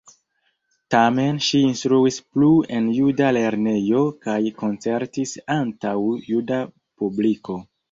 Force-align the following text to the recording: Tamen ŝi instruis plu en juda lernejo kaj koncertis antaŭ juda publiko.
Tamen 0.93 1.35
ŝi 1.47 1.61
instruis 1.65 2.17
plu 2.37 2.49
en 2.79 2.87
juda 3.01 3.29
lernejo 3.37 4.01
kaj 4.25 4.39
koncertis 4.63 5.37
antaŭ 5.59 5.95
juda 6.33 6.61
publiko. 6.77 7.63